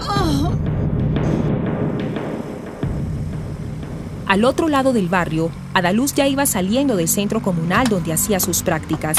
Al 4.28 4.44
otro 4.44 4.68
lado 4.68 4.92
del 4.92 5.08
barrio, 5.08 5.50
Adaluz 5.74 6.14
ya 6.14 6.28
iba 6.28 6.46
saliendo 6.46 6.96
del 6.98 7.08
centro 7.08 7.42
comunal 7.42 7.88
donde 7.88 8.12
hacía 8.12 8.40
sus 8.40 8.62
prácticas. 8.62 9.18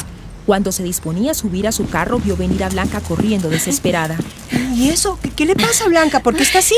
Cuando 0.48 0.72
se 0.72 0.82
disponía 0.82 1.32
a 1.32 1.34
subir 1.34 1.68
a 1.68 1.72
su 1.72 1.90
carro, 1.90 2.20
vio 2.20 2.34
venir 2.34 2.64
a 2.64 2.70
Blanca 2.70 3.02
corriendo 3.02 3.50
desesperada. 3.50 4.16
¿Y 4.74 4.88
eso? 4.88 5.18
¿Qué, 5.22 5.28
qué 5.28 5.44
le 5.44 5.54
pasa, 5.54 5.86
Blanca? 5.88 6.20
¿Por 6.20 6.36
qué 6.36 6.42
está 6.42 6.60
así? 6.60 6.74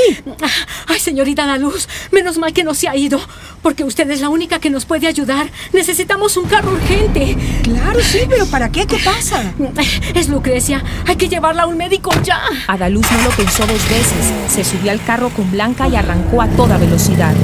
Ay, 0.88 0.98
señorita 0.98 1.46
La 1.46 1.56
Luz, 1.56 1.88
menos 2.10 2.36
mal 2.36 2.52
que 2.52 2.64
no 2.64 2.74
se 2.74 2.88
ha 2.88 2.96
ido, 2.96 3.20
porque 3.62 3.84
usted 3.84 4.10
es 4.10 4.20
la 4.20 4.28
única 4.28 4.58
que 4.58 4.70
nos 4.70 4.86
puede 4.86 5.06
ayudar. 5.06 5.52
Necesitamos 5.72 6.36
un 6.36 6.46
carro 6.46 6.72
urgente. 6.72 7.36
Claro, 7.62 8.00
sí, 8.02 8.22
pero 8.28 8.44
¿para 8.46 8.72
qué? 8.72 8.88
¿Qué 8.88 8.98
pasa? 9.04 9.54
Es 10.16 10.28
Lucrecia, 10.28 10.82
hay 11.06 11.14
que 11.14 11.28
llevarla 11.28 11.62
a 11.62 11.66
un 11.68 11.76
médico 11.76 12.10
ya. 12.24 12.42
Adaluz 12.66 13.06
no 13.12 13.22
lo 13.22 13.30
pensó 13.30 13.64
dos 13.68 13.88
veces. 13.88 14.32
Se 14.48 14.64
subió 14.64 14.90
al 14.90 15.04
carro 15.04 15.28
con 15.30 15.48
Blanca 15.52 15.86
y 15.86 15.94
arrancó 15.94 16.42
a 16.42 16.48
toda 16.48 16.76
velocidad. 16.76 17.36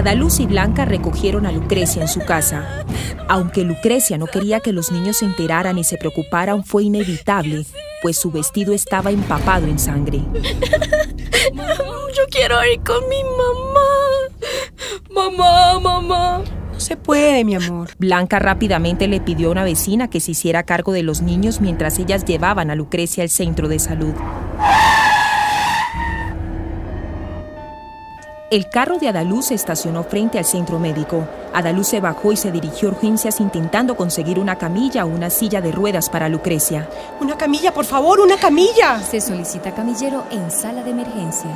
Adaluz 0.00 0.40
y 0.40 0.46
Blanca 0.46 0.86
recogieron 0.86 1.44
a 1.44 1.52
Lucrecia 1.52 2.00
en 2.00 2.08
su 2.08 2.20
casa. 2.20 2.86
Aunque 3.28 3.64
Lucrecia 3.64 4.16
no 4.16 4.26
quería 4.26 4.60
que 4.60 4.72
los 4.72 4.90
niños 4.90 5.18
se 5.18 5.26
enteraran 5.26 5.76
y 5.76 5.84
se 5.84 5.98
preocuparan, 5.98 6.64
fue 6.64 6.84
inevitable, 6.84 7.66
pues 8.00 8.16
su 8.18 8.30
vestido 8.30 8.72
estaba 8.72 9.10
empapado 9.10 9.66
en 9.66 9.78
sangre. 9.78 10.22
Yo 12.16 12.22
quiero 12.30 12.56
ir 12.64 12.80
con 12.80 13.06
mi 13.10 13.22
mamá. 13.22 13.78
Mamá, 15.10 15.80
mamá. 15.80 16.42
No 16.72 16.80
se 16.80 16.96
puede, 16.96 17.44
mi 17.44 17.54
amor. 17.54 17.90
Blanca 17.98 18.38
rápidamente 18.38 19.06
le 19.06 19.20
pidió 19.20 19.48
a 19.48 19.52
una 19.52 19.64
vecina 19.64 20.08
que 20.08 20.20
se 20.20 20.30
hiciera 20.30 20.62
cargo 20.62 20.92
de 20.92 21.02
los 21.02 21.20
niños 21.20 21.60
mientras 21.60 21.98
ellas 21.98 22.24
llevaban 22.24 22.70
a 22.70 22.74
Lucrecia 22.74 23.22
al 23.22 23.28
centro 23.28 23.68
de 23.68 23.78
salud. 23.78 24.14
El 28.50 28.68
carro 28.68 28.98
de 28.98 29.06
Adaluz 29.06 29.46
se 29.46 29.54
estacionó 29.54 30.02
frente 30.02 30.36
al 30.36 30.44
centro 30.44 30.80
médico. 30.80 31.24
Adaluz 31.54 31.86
se 31.86 32.00
bajó 32.00 32.32
y 32.32 32.36
se 32.36 32.50
dirigió 32.50 32.88
a 32.88 32.92
urgencias 32.92 33.38
intentando 33.38 33.96
conseguir 33.96 34.40
una 34.40 34.56
camilla 34.56 35.04
o 35.04 35.08
una 35.08 35.30
silla 35.30 35.60
de 35.60 35.70
ruedas 35.70 36.10
para 36.10 36.28
Lucrecia. 36.28 36.88
Una 37.20 37.38
camilla, 37.38 37.72
por 37.72 37.84
favor, 37.84 38.18
una 38.18 38.36
camilla. 38.36 38.98
Se 38.98 39.20
solicita 39.20 39.72
camillero 39.72 40.24
en 40.32 40.50
sala 40.50 40.82
de 40.82 40.90
emergencia. 40.90 41.50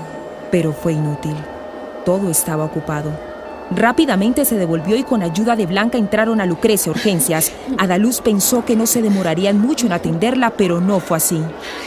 Pero 0.53 0.73
fue 0.73 0.93
inútil. 0.93 1.35
Todo 2.05 2.31
estaba 2.31 2.65
ocupado. 2.65 3.34
Rápidamente 3.75 4.45
se 4.45 4.57
devolvió 4.57 4.97
y 4.97 5.03
con 5.03 5.23
ayuda 5.23 5.57
de 5.57 5.67
Blanca 5.67 5.99
entraron 5.99 6.41
a 6.41 6.47
Lucrecia 6.47 6.93
urgencias. 6.93 7.51
Adaluz 7.77 8.21
pensó 8.21 8.65
que 8.65 8.77
no 8.77 8.87
se 8.87 9.03
demorarían 9.03 9.59
mucho 9.61 9.87
en 9.87 9.93
atenderla, 9.93 10.51
pero 10.51 10.81
no 10.81 11.01
fue 11.01 11.17
así. 11.17 11.41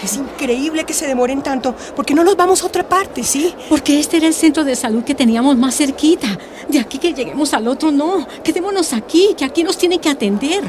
Es 0.04 0.18
increíble 0.18 0.84
que 0.84 0.94
se 0.94 1.08
demoren 1.08 1.42
tanto. 1.42 1.76
¿Por 1.96 2.06
qué 2.06 2.14
no 2.14 2.26
nos 2.26 2.36
vamos 2.36 2.62
a 2.62 2.68
otra 2.68 2.88
parte, 2.88 3.24
sí? 3.24 3.54
Porque 3.70 4.00
este 4.00 4.18
era 4.18 4.28
el 4.28 4.34
centro 4.34 4.66
de 4.66 4.76
salud 4.76 5.04
que 5.04 5.16
teníamos 5.16 5.58
más 5.58 5.76
cerquita. 5.76 6.38
De 6.68 6.80
aquí 6.80 6.98
que 6.98 7.14
lleguemos 7.14 7.54
al 7.54 7.68
otro, 7.68 7.90
no. 7.92 8.28
Quedémonos 8.44 8.92
aquí, 8.92 9.34
que 9.38 9.46
aquí 9.46 9.64
nos 9.64 9.78
tienen 9.78 10.00
que 10.00 10.10
atender. 10.10 10.64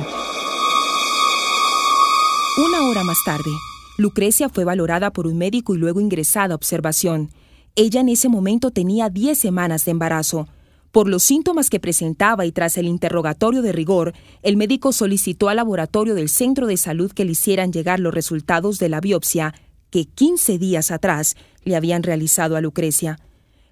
Una 2.59 2.89
hora 2.89 3.03
más 3.03 3.19
tarde, 3.25 3.51
Lucrecia 3.97 4.49
fue 4.49 4.65
valorada 4.65 5.11
por 5.11 5.27
un 5.27 5.37
médico 5.37 5.75
y 5.75 5.79
luego 5.79 6.01
ingresada 6.01 6.55
a 6.55 6.57
observación. 6.57 7.31
Ella 7.75 8.01
en 8.01 8.09
ese 8.09 8.29
momento 8.29 8.71
tenía 8.71 9.09
10 9.09 9.37
semanas 9.37 9.85
de 9.85 9.91
embarazo. 9.91 10.49
Por 10.93 11.09
los 11.09 11.23
síntomas 11.23 11.69
que 11.69 11.81
presentaba 11.81 12.47
y 12.47 12.53
tras 12.53 12.79
el 12.79 12.87
interrogatorio 12.87 13.61
de 13.63 13.73
rigor, 13.73 14.15
el 14.43 14.57
médico 14.57 14.93
solicitó 14.93 15.49
al 15.49 15.57
laboratorio 15.57 16.15
del 16.15 16.29
centro 16.29 16.67
de 16.67 16.77
salud 16.77 17.13
que 17.13 17.25
le 17.25 17.33
hicieran 17.33 17.73
llegar 17.73 18.01
los 18.01 18.15
resultados 18.15 18.79
de 18.79 18.89
la 18.89 19.01
biopsia 19.01 19.55
que 19.91 20.07
15 20.07 20.59
días 20.59 20.91
atrás 20.91 21.37
le 21.65 21.77
habían 21.77 22.03
realizado 22.03 22.57
a 22.57 22.61
Lucrecia. 22.61 23.19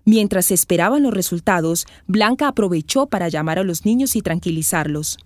Mientras 0.04 0.50
esperaban 0.50 1.02
los 1.02 1.12
resultados, 1.12 1.86
Blanca 2.06 2.48
aprovechó 2.48 3.06
para 3.06 3.28
llamar 3.28 3.58
a 3.58 3.64
los 3.64 3.84
niños 3.84 4.14
y 4.14 4.22
tranquilizarlos. 4.22 5.18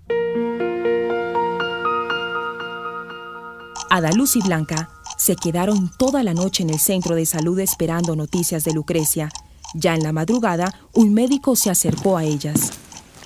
Adaluz 3.91 4.37
y 4.37 4.41
Blanca 4.41 4.89
se 5.19 5.35
quedaron 5.35 5.91
toda 5.99 6.23
la 6.23 6.33
noche 6.33 6.63
en 6.63 6.71
el 6.71 6.79
centro 6.79 7.17
de 7.17 7.27
salud 7.27 7.59
esperando 7.59 8.15
noticias 8.17 8.65
de 8.65 8.73
Lucrecia. 8.73 9.29
Ya 9.75 9.95
en 9.95 10.03
la 10.03 10.13
madrugada, 10.13 10.75
un 10.95 11.15
médico 11.15 11.57
se 11.57 11.71
acercó 11.71 12.17
a 12.17 12.25
ellas. 12.25 12.73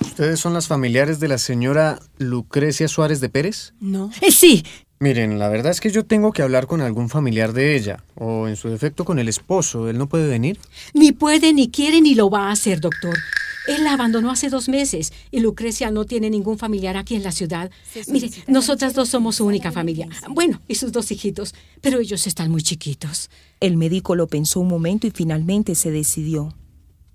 ¿Ustedes 0.01 0.39
son 0.39 0.53
las 0.53 0.67
familiares 0.67 1.19
de 1.19 1.27
la 1.27 1.37
señora 1.37 1.99
Lucrecia 2.17 2.87
Suárez 2.87 3.21
de 3.21 3.29
Pérez? 3.29 3.73
No. 3.79 4.11
Eh, 4.21 4.31
sí, 4.31 4.63
Miren, 4.99 5.39
la 5.39 5.49
verdad 5.49 5.73
es 5.73 5.81
que 5.81 5.91
yo 5.91 6.05
tengo 6.05 6.31
que 6.31 6.41
hablar 6.41 6.67
con 6.67 6.79
algún 6.79 7.09
familiar 7.09 7.51
de 7.51 7.75
ella, 7.75 8.03
o 8.15 8.47
en 8.47 8.55
su 8.55 8.69
defecto 8.69 9.03
con 9.03 9.19
el 9.19 9.27
esposo. 9.27 9.89
¿Él 9.89 9.97
no 9.97 10.07
puede 10.07 10.27
venir? 10.27 10.57
ni 10.93 11.11
puede, 11.11 11.53
ni 11.53 11.69
quiere, 11.69 11.99
ni 11.99 12.15
lo 12.15 12.29
va 12.29 12.47
a 12.47 12.51
hacer, 12.51 12.79
doctor. 12.79 13.17
Él 13.67 13.83
la 13.83 13.93
abandonó 13.93 14.31
hace 14.31 14.49
dos 14.49 14.69
meses 14.69 15.11
y 15.31 15.39
Lucrecia 15.39 15.89
no 15.91 16.05
tiene 16.05 16.29
ningún 16.29 16.57
familiar 16.57 16.97
aquí 16.97 17.15
en 17.15 17.23
la 17.23 17.31
ciudad. 17.31 17.71
Mire, 18.07 18.29
nosotras 18.47 18.93
dos 18.93 19.09
somos 19.09 19.37
su 19.37 19.45
única 19.45 19.71
familia. 19.71 20.07
Bueno, 20.29 20.61
y 20.67 20.75
sus 20.75 20.91
dos 20.91 21.11
hijitos, 21.11 21.55
pero 21.81 21.99
ellos 21.99 22.27
están 22.27 22.51
muy 22.51 22.61
chiquitos. 22.61 23.29
El 23.59 23.77
médico 23.77 24.15
lo 24.15 24.27
pensó 24.27 24.59
un 24.59 24.67
momento 24.67 25.07
y 25.07 25.11
finalmente 25.11 25.75
se 25.75 25.91
decidió. 25.91 26.53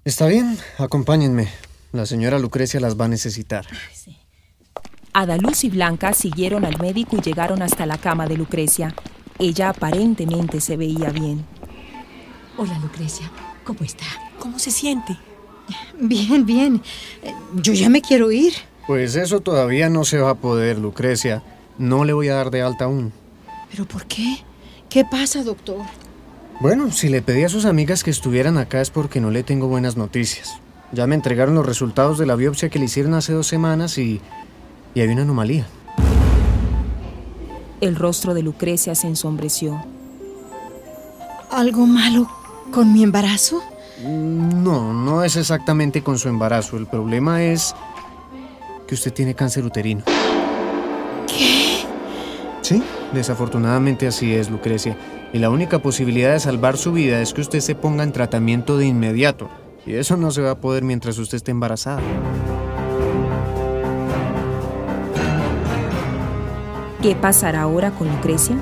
Está 0.05 0.27
bien, 0.27 0.59
acompáñenme. 0.79 1.49
La 1.93 2.07
señora 2.07 2.39
Lucrecia 2.39 2.81
las 2.81 2.99
va 2.99 3.05
a 3.05 3.09
necesitar. 3.09 3.67
Adaluz 5.13 5.65
y 5.65 5.71
Blanca 5.71 6.15
siguieron 6.15 6.65
al 6.65 6.79
médico 6.81 7.17
y 7.17 7.21
llegaron 7.21 7.63
hasta 7.63 7.85
la 7.87 7.99
cama 7.99 8.27
de 8.27 8.37
Lucrecia. 8.37 8.95
Ella 9.39 9.71
aparentemente 9.71 10.61
se 10.61 10.77
veía 10.77 11.11
bien. 11.11 11.45
Hola, 12.57 12.79
Lucrecia. 12.79 13.31
¿Cómo 13.65 13.81
está? 13.81 14.05
¿Cómo 14.39 14.59
se 14.59 14.71
siente? 14.71 15.17
Bien, 15.99 16.45
bien. 16.47 16.83
Eh, 17.23 17.33
Yo 17.55 17.73
ya 17.73 17.89
me 17.89 18.01
quiero 18.03 18.31
ir. 18.33 18.53
Pues 18.87 19.15
eso 19.17 19.41
todavía 19.41 19.89
no 19.89 20.05
se 20.05 20.19
va 20.19 20.31
a 20.31 20.35
poder, 20.35 20.79
Lucrecia. 20.79 21.43
No 21.79 22.05
le 22.05 22.13
voy 22.13 22.29
a 22.29 22.35
dar 22.35 22.51
de 22.51 22.63
alta 22.63 22.85
aún. 22.87 23.13
¿Pero 23.71 23.85
por 23.87 24.07
qué? 24.07 24.39
¿Qué 24.89 25.05
pasa, 25.05 25.43
doctor? 25.45 25.79
Bueno, 26.61 26.91
si 26.91 27.09
le 27.09 27.23
pedí 27.23 27.45
a 27.45 27.49
sus 27.49 27.65
amigas 27.65 28.03
que 28.03 28.11
estuvieran 28.11 28.59
acá 28.59 28.81
es 28.81 28.91
porque 28.91 29.21
no 29.21 29.31
le 29.31 29.43
tengo 29.43 29.69
buenas 29.69 29.97
noticias. 29.97 30.59
Ya 30.93 31.07
me 31.07 31.15
entregaron 31.15 31.55
los 31.55 31.65
resultados 31.65 32.19
de 32.19 32.27
la 32.27 32.35
biopsia 32.35 32.69
que 32.69 32.79
le 32.81 32.87
hicieron 32.87 33.15
hace 33.15 33.33
dos 33.33 33.47
semanas 33.47 33.97
y, 33.97 34.21
y 34.95 35.01
hay 35.01 35.09
una 35.09 35.23
anomalía. 35.23 35.67
El 37.81 37.97
rostro 37.97 38.35
de 38.35 38.43
Lucrecia 38.43 38.95
se 38.95 39.07
ensombreció. 39.07 39.83
¿Algo 41.51 41.87
malo 41.87 42.29
con 42.73 42.93
mi 42.93 43.03
embarazo? 43.05 43.63
No, 44.03 44.93
no 44.93 45.25
es 45.25 45.37
exactamente 45.37 46.03
con 46.03 46.19
su 46.19 46.29
embarazo. 46.29 46.77
El 46.77 46.87
problema 46.87 47.43
es 47.43 47.75
que 48.87 48.95
usted 48.95 49.13
tiene 49.13 49.35
cáncer 49.35 49.65
uterino. 49.65 50.03
¿Qué? 51.27 51.85
Sí, 52.63 52.83
desafortunadamente 53.13 54.07
así 54.07 54.35
es, 54.35 54.51
Lucrecia. 54.51 54.97
Y 55.33 55.39
la 55.39 55.51
única 55.51 55.81
posibilidad 55.81 56.33
de 56.33 56.41
salvar 56.41 56.77
su 56.77 56.93
vida 56.93 57.21
es 57.21 57.35
que 57.35 57.41
usted 57.41 57.61
se 57.61 57.75
ponga 57.75 58.03
en 58.03 58.13
tratamiento 58.13 58.79
de 58.79 58.87
inmediato. 58.87 59.49
Y 59.87 59.95
eso 59.95 60.17
no 60.17 60.31
se 60.31 60.43
va 60.43 60.53
a 60.53 60.61
poder 60.61 60.83
mientras 60.85 61.19
usted 61.19 61.37
esté 61.37 61.51
embarazada. 61.51 62.01
¿Qué 67.03 67.15
pasará 67.17 67.63
ahora 67.63 67.93
con 67.93 68.09
Lucrecia? 68.09 68.57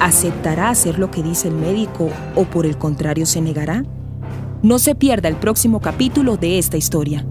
¿Aceptará 0.00 0.68
hacer 0.68 0.98
lo 0.98 1.10
que 1.10 1.22
dice 1.22 1.48
el 1.48 1.54
médico 1.54 2.10
o 2.34 2.44
por 2.44 2.66
el 2.66 2.76
contrario 2.76 3.24
se 3.24 3.40
negará? 3.40 3.84
No 4.64 4.78
se 4.78 4.94
pierda 4.94 5.28
el 5.28 5.36
próximo 5.36 5.78
capítulo 5.78 6.38
de 6.38 6.58
esta 6.58 6.78
historia. 6.78 7.22